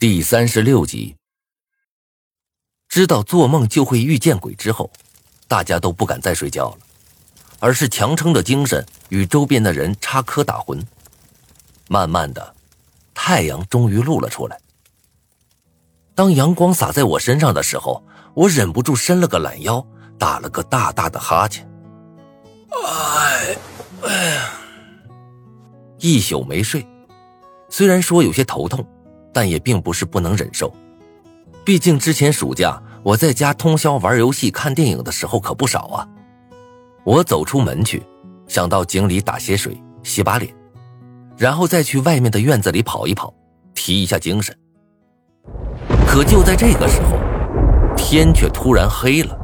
[0.00, 1.14] 第三十六集，
[2.88, 4.90] 知道做梦就会遇见鬼之后，
[5.46, 6.78] 大家都不敢再睡觉了，
[7.58, 10.82] 而是强撑着精神与周边的人插科打诨。
[11.86, 12.54] 慢慢的，
[13.12, 14.58] 太阳终于露了出来。
[16.14, 19.86] 当阳光洒在我身上的时候，我忍不住伸了个懒腰，
[20.18, 21.68] 打了个大大的哈欠。
[22.70, 23.58] 哎，
[24.04, 24.50] 哎呀，
[25.98, 26.86] 一宿没睡，
[27.68, 28.82] 虽然说有些头痛。
[29.32, 30.72] 但也并不是不能忍受，
[31.64, 36.08] 毕竟之前暑假我在家通宵玩游戏、看电影的时候可不少啊。
[37.04, 38.02] 我走出门去，
[38.46, 40.54] 想到井里打些水、洗把脸，
[41.36, 43.32] 然后再去外面的院子里跑一跑，
[43.74, 44.56] 提一下精神。
[46.06, 47.16] 可就在这个时候，
[47.96, 49.36] 天却突然黑了。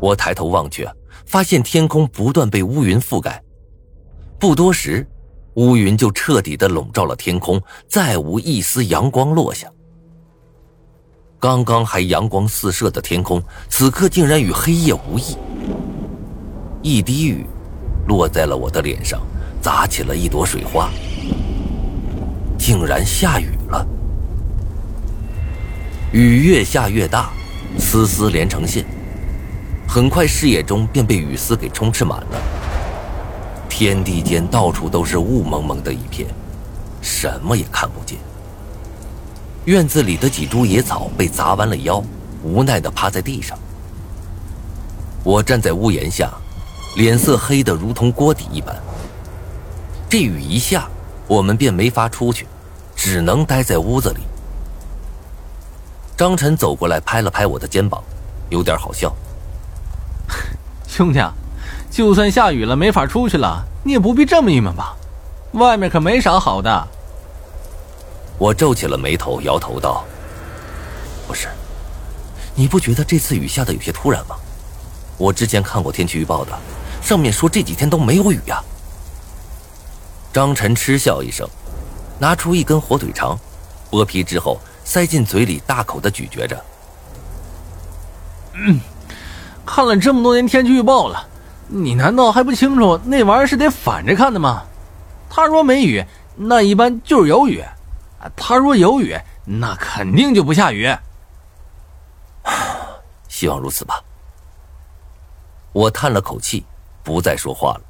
[0.00, 0.86] 我抬头望去，
[1.26, 3.42] 发现天空不断被乌云覆盖，
[4.38, 5.06] 不多时。
[5.54, 9.68] 乌云就彻底的笼罩了天空，再无一丝阳光落下。
[11.38, 15.36] 刚刚还阳光四射的天空，此刻竟然与黑夜无异。
[16.82, 17.44] 一滴雨
[18.08, 19.20] 落在了我的脸上，
[19.60, 20.90] 砸起了一朵水花。
[22.58, 23.86] 竟然下雨了！
[26.12, 27.30] 雨越下越大，
[27.78, 28.84] 丝丝连成线，
[29.86, 32.63] 很快视野中便被雨丝给充斥满了。
[33.76, 36.28] 天地间到处都是雾蒙蒙的一片，
[37.02, 38.16] 什么也看不见。
[39.64, 42.00] 院子里的几株野草被砸弯了腰，
[42.44, 43.58] 无奈的趴在地上。
[45.24, 46.30] 我站在屋檐下，
[46.94, 48.80] 脸色黑得如同锅底一般。
[50.08, 50.88] 这雨一下，
[51.26, 52.46] 我们便没法出去，
[52.94, 54.20] 只能待在屋子里。
[56.16, 58.00] 张晨走过来拍了拍我的肩膀，
[58.50, 59.12] 有点好笑
[60.86, 61.18] ：“兄弟。”
[61.94, 64.96] 就算下雨了，没法出去了，你也不必这么郁闷吧？
[65.52, 66.88] 外面可没啥好的。
[68.36, 70.04] 我皱起了眉头，摇头道
[71.28, 71.46] ：“不是，
[72.56, 74.34] 你不觉得这次雨下的有些突然吗？
[75.16, 76.50] 我之前看过天气预报的，
[77.00, 78.60] 上面说这几天都没有雨呀。”
[80.34, 81.48] 张晨嗤笑一声，
[82.18, 83.38] 拿出一根火腿肠，
[83.88, 86.60] 剥皮之后塞进嘴里，大口的咀嚼着。
[88.54, 88.80] 嗯，
[89.64, 91.28] 看了这么多年天气预报了。
[91.68, 94.62] 你难道还不清楚那玩意儿是得反着看的吗？
[95.30, 96.04] 他说没雨，
[96.36, 97.60] 那一般就是有雨；
[98.36, 100.94] 他说有雨，那肯定就不下雨。
[103.28, 104.00] 希望如此吧。
[105.72, 106.64] 我叹了口气，
[107.02, 107.80] 不再说话了。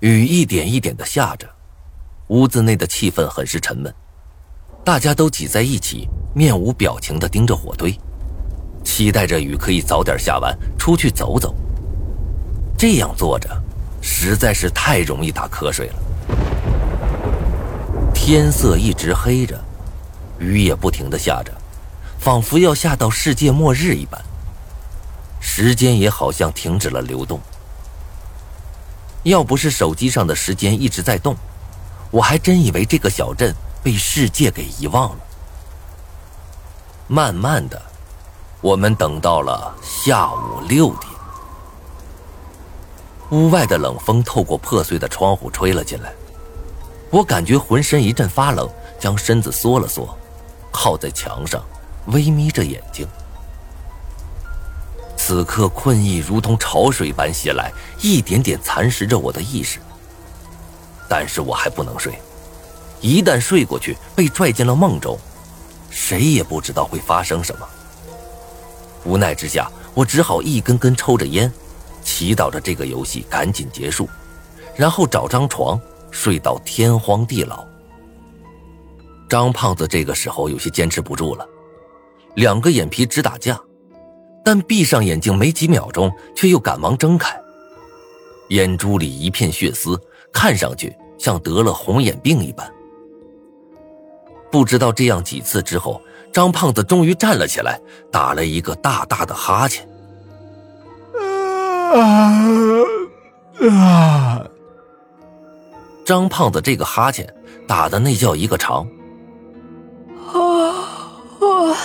[0.00, 1.48] 雨一点一点的下着，
[2.28, 3.94] 屋子内的气氛很是沉闷，
[4.84, 7.96] 大家都挤在一起，面无表情的盯着火堆，
[8.82, 11.54] 期待着雨可以早点下完，出去走走。
[12.82, 13.48] 这样坐着，
[14.00, 15.94] 实在是太容易打瞌睡了。
[18.12, 19.56] 天色一直黑着，
[20.40, 21.52] 雨也不停的下着，
[22.18, 24.20] 仿佛要下到世界末日一般。
[25.40, 27.38] 时间也好像停止了流动。
[29.22, 31.36] 要不是手机上的时间一直在动，
[32.10, 35.18] 我还真以为这个小镇被世界给遗忘了。
[37.06, 37.80] 慢慢的，
[38.60, 41.11] 我们等到了下午六点。
[43.32, 46.12] 屋外的冷风透过破碎的窗户吹了进来，
[47.08, 50.14] 我感觉浑身一阵发冷，将身子缩了缩，
[50.70, 51.64] 靠在墙上，
[52.08, 53.08] 微眯着眼睛。
[55.16, 57.72] 此刻困意如同潮水般袭来，
[58.02, 59.78] 一点点蚕食着我的意识。
[61.08, 62.12] 但是我还不能睡，
[63.00, 65.18] 一旦睡过去，被拽进了梦中，
[65.88, 67.66] 谁也不知道会发生什么。
[69.04, 71.50] 无奈之下，我只好一根根抽着烟。
[72.02, 74.08] 祈祷着这个游戏赶紧结束，
[74.76, 75.80] 然后找张床
[76.10, 77.64] 睡到天荒地老。
[79.28, 81.46] 张胖子这个时候有些坚持不住了，
[82.34, 83.58] 两个眼皮直打架，
[84.44, 87.34] 但闭上眼睛没几秒钟，却又赶忙睁开，
[88.48, 89.98] 眼珠里一片血丝，
[90.32, 92.70] 看上去像得了红眼病一般。
[94.50, 95.98] 不知道这样几次之后，
[96.30, 97.80] 张胖子终于站了起来，
[98.10, 99.88] 打了一个大大的哈欠。
[101.94, 102.32] 啊
[103.70, 104.46] 啊！
[106.04, 107.26] 张胖子这个哈欠
[107.66, 108.86] 打的那叫一个长。
[110.32, 110.34] 啊
[111.40, 111.76] 啊！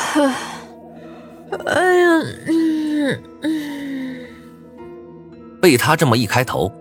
[1.65, 2.07] 哎呀，
[2.48, 4.27] 嗯嗯。
[5.62, 6.71] 被他这么一开头，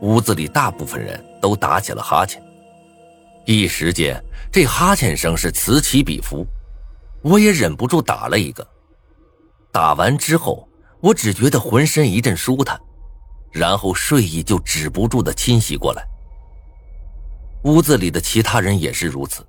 [0.00, 2.42] 屋子里大部分人都打起了哈欠。
[3.46, 6.44] 一时间，这哈欠声是此起彼伏，
[7.22, 8.66] 我也忍不住打了一个。
[9.70, 10.68] 打完之后。
[11.04, 12.80] 我只觉得浑身一阵舒坦，
[13.52, 16.02] 然后睡意就止不住的侵袭过来。
[17.64, 19.46] 屋子里的其他人也是如此，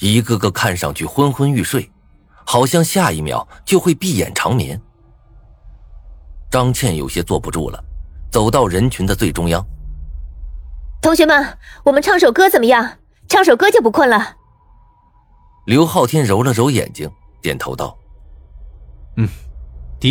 [0.00, 1.90] 一个个看上去昏昏欲睡，
[2.44, 4.78] 好像下一秒就会闭眼长眠。
[6.50, 7.82] 张倩有些坐不住了，
[8.30, 9.66] 走到人群的最中央。
[11.00, 12.98] 同学们，我们唱首歌怎么样？
[13.30, 14.36] 唱首歌就不困了。
[15.64, 17.96] 刘昊天揉了揉眼睛，点头道
[19.16, 19.26] ：“嗯，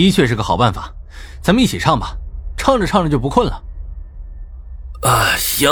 [0.02, 0.94] 的确是个好办法，
[1.42, 2.18] 咱们一起唱吧，
[2.58, 3.64] 唱着唱着就不困了。”
[5.04, 5.72] 啊，行。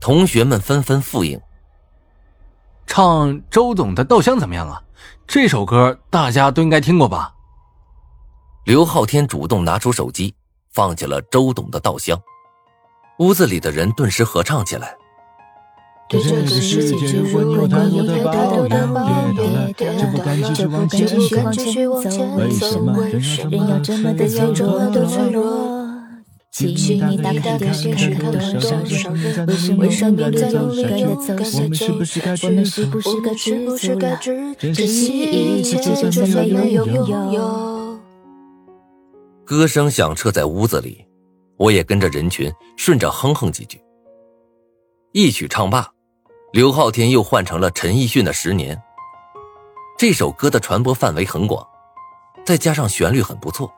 [0.00, 1.40] 同学们纷纷附应。
[2.86, 4.82] 唱周董的《稻香》怎么样啊？
[5.28, 7.32] 这首歌大家都应该听过吧？
[8.64, 10.34] 刘昊天主动拿出手机，
[10.72, 12.16] 放起了周董的《稻香》，
[13.18, 14.96] 屋子里的人顿时合唱起来。
[16.12, 19.00] 对这个世界只问有太多太多的抱
[19.32, 21.16] 怨，就不敢继续往前走。
[22.36, 24.44] 为什么人要这么的脆
[25.32, 25.72] 弱？
[26.50, 26.68] 请
[27.08, 31.90] 你打开电视，看多少人为生命在勇敢的走下去？
[32.46, 33.78] 我们是不是该知足，
[34.58, 35.78] 珍惜一切，
[36.10, 37.98] 就算没有拥有？
[39.46, 41.06] 歌声响彻在屋子里，
[41.56, 43.80] 我也跟着人群顺着哼哼几句。
[45.12, 45.90] 一曲唱罢，
[46.52, 48.76] 刘昊天又换成了陈奕迅的《十年》。
[49.96, 51.66] 这首歌的传播范围很广，
[52.44, 53.72] 再加上旋律很不错，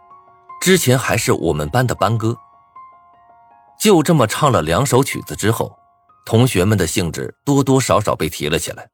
[0.60, 2.36] 之前还是我们班的班歌。
[3.78, 5.78] 就这么唱了两首曲子之后，
[6.26, 8.90] 同学们的兴致多多少少被提了起来，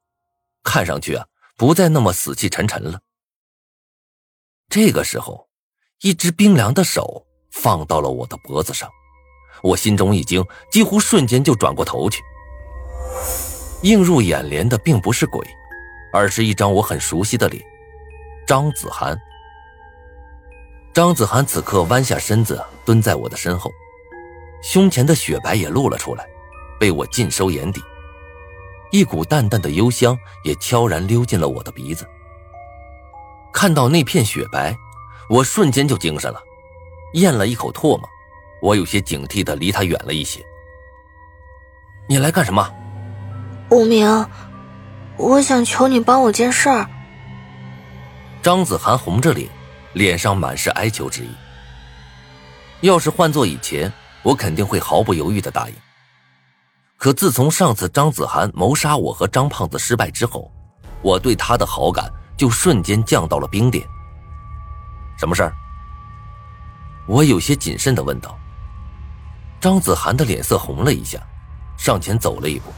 [0.62, 1.24] 看上去啊
[1.56, 3.00] 不再那么死气沉沉了。
[4.68, 5.48] 这个时候，
[6.02, 8.90] 一只冰凉的手放到了我的脖子上，
[9.62, 12.20] 我心中一惊，几乎瞬间就转过头去。
[13.82, 15.46] 映入眼帘的并不是鬼，
[16.12, 17.62] 而是一张我很熟悉的脸——
[18.46, 19.18] 张子涵。
[20.92, 23.70] 张子涵此刻弯下身子蹲在我的身后。
[24.62, 26.26] 胸前的雪白也露了出来，
[26.78, 27.80] 被我尽收眼底。
[28.90, 32.06] 一股淡淡的幽香也悄然溜进了我的鼻子。
[33.52, 34.76] 看到那片雪白，
[35.30, 36.42] 我瞬间就精神了，
[37.14, 38.06] 咽了一口唾沫，
[38.60, 40.44] 我有些警惕的离他远了一些。
[42.06, 42.70] 你来干什么？
[43.70, 44.26] 无名，
[45.16, 46.86] 我想求你帮我件事儿。
[48.42, 49.48] 张子涵红着脸，
[49.92, 51.30] 脸上满是哀求之意。
[52.80, 53.90] 要是换做以前。
[54.22, 55.74] 我肯定会毫不犹豫的答应。
[56.98, 60.52] 可自从上次张子涵谋杀我和张胖子失败之后，
[61.00, 63.88] 我对他的好感就瞬间降到了冰点。
[65.18, 65.54] 什么事儿？
[67.08, 68.38] 我有些谨慎的问道。
[69.58, 71.18] 张子涵的脸色红了一下，
[71.78, 72.70] 上前走了一步。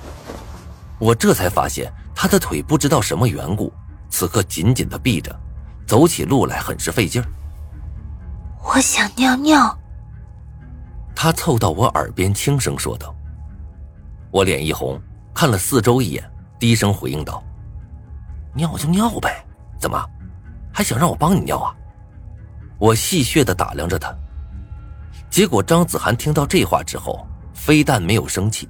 [1.02, 3.72] 我这才发现他的腿不知道什么缘故，
[4.08, 5.36] 此刻紧紧的闭着，
[5.84, 7.26] 走起路来很是费劲儿。
[8.62, 9.76] 我想尿尿。
[11.12, 13.12] 他凑到我耳边轻声说道
[14.30, 14.96] ：“我脸一红，
[15.34, 16.22] 看了四周一眼，
[16.60, 17.42] 低声回应道
[18.54, 19.44] ：‘尿就尿呗，
[19.80, 20.00] 怎么，
[20.72, 21.74] 还想让我帮你尿啊？’
[22.78, 24.14] 我戏谑的打量着他，
[25.28, 28.68] 结果张子涵听到这话之后，非但没有生气，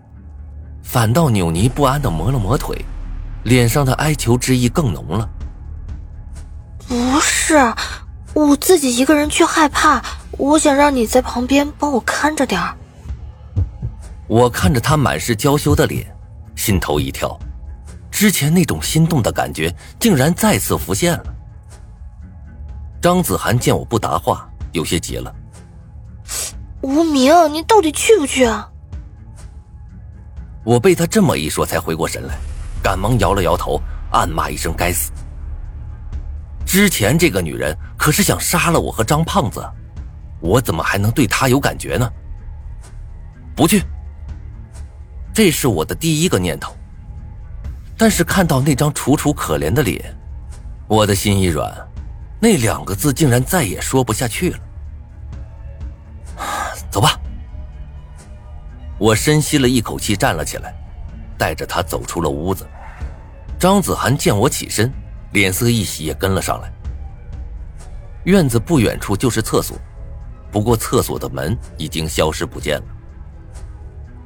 [0.82, 2.84] 反倒扭捏不安的磨了磨腿，
[3.44, 5.28] 脸上的哀求之意更浓了。
[6.86, 7.72] 不是，
[8.34, 10.02] 我自己一个人去害怕。”
[10.38, 12.74] 我想让你在旁边帮我看着点儿。
[14.26, 16.06] 我看着他满是娇羞的脸，
[16.56, 17.38] 心头一跳，
[18.10, 21.24] 之前那种心动的感觉竟然再次浮现了。
[23.00, 25.32] 张子涵见我不答话，有些急了
[26.80, 28.70] ：“无名，你到底去不去啊？”
[30.64, 32.38] 我被他这么一说，才回过神来，
[32.82, 33.80] 赶忙摇了摇头，
[34.12, 35.10] 暗骂一声：“该死！”
[36.64, 39.62] 之前这个女人可是想杀了我和张胖子。
[40.40, 42.10] 我怎么还能对她有感觉呢？
[43.54, 43.82] 不去，
[45.32, 46.74] 这是我的第一个念头。
[47.96, 50.16] 但是看到那张楚楚可怜的脸，
[50.88, 51.72] 我的心一软，
[52.40, 54.58] 那两个字竟然再也说不下去了。
[56.90, 57.18] 走吧。
[59.02, 60.72] 我深吸了一口气，站了起来，
[61.36, 62.64] 带着他走出了屋子。
[63.58, 64.92] 张子涵见我起身，
[65.32, 66.72] 脸色一喜，也跟了上来。
[68.26, 69.76] 院子不远处就是厕所。
[70.52, 72.84] 不过，厕所的门已经消失不见了。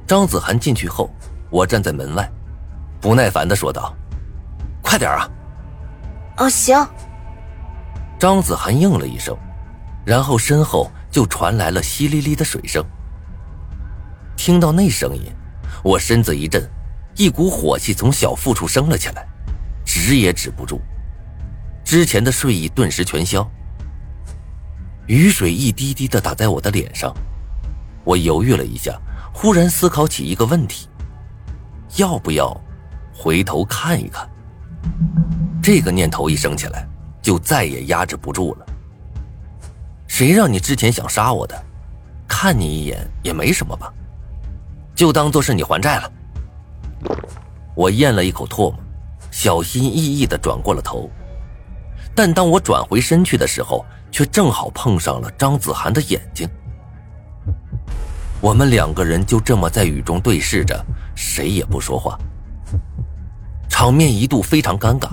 [0.05, 1.09] 张子涵进去后，
[1.49, 2.31] 我站在门外，
[3.01, 3.91] 不耐烦的说道
[4.83, 5.27] ：“快点啊
[6.37, 6.77] ！”“哦，行。”
[8.19, 9.35] 张子涵应了一声，
[10.05, 12.85] 然后身后就传来了淅沥沥的水声。
[14.37, 15.23] 听到那声音，
[15.83, 16.63] 我身子一震，
[17.15, 19.27] 一股火气从小腹处升了起来，
[19.83, 20.79] 止也止不住，
[21.83, 23.45] 之前的睡意顿时全消。
[25.07, 27.13] 雨水一滴滴的打在我的脸上，
[28.05, 28.97] 我犹豫了一下，
[29.33, 30.87] 忽然思考起一个问题：
[31.95, 32.55] 要不要
[33.13, 34.29] 回头看一看。
[35.61, 36.87] 这个念头一升起来，
[37.21, 38.65] 就再也压制不住了。
[40.07, 41.63] 谁让你之前想杀我的？
[42.27, 43.91] 看你一眼也没什么吧，
[44.97, 46.11] 就当做是你还债了。
[47.75, 48.79] 我咽了一口唾沫，
[49.29, 51.07] 小心翼翼的转过了头，
[52.15, 56.49] 但当我转回身去的时候，却正好碰上了张子涵的眼睛。
[58.41, 60.83] 我们两个人就这么在雨中对视着，
[61.15, 62.17] 谁也不说话，
[63.69, 65.11] 场面一度非常尴尬。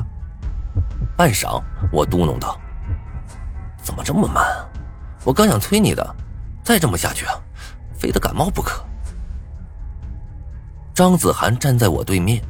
[1.14, 1.62] 半晌，
[1.92, 2.58] 我嘟哝道
[3.84, 4.42] ：“怎么这么慢？
[5.24, 6.16] 我刚想催你的，
[6.62, 7.26] 再这么下去，
[7.94, 8.82] 非得感冒不可。”
[10.94, 12.40] 张子涵站在我对面，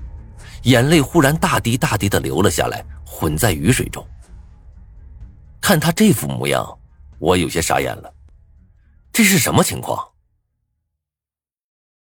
[0.64, 4.06] 眼泪忽然大滴大滴的流了下来，混在雨水中。
[5.62, 6.78] 看他这副模样，
[7.18, 8.12] 我有些傻眼了，
[9.10, 10.06] 这是什么情况？